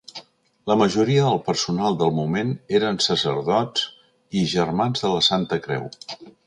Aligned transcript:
La 0.69 0.77
majoria 0.81 1.25
del 1.27 1.41
personal 1.49 1.99
del 2.01 2.15
moment 2.21 2.55
eren 2.81 2.99
sacerdots 3.09 3.87
i 4.43 4.47
germans 4.57 5.07
de 5.07 5.15
la 5.17 5.25
Santa 5.33 5.67
Creu. 5.69 5.91